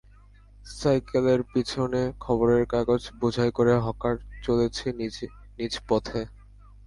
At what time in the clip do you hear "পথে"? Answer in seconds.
5.87-6.21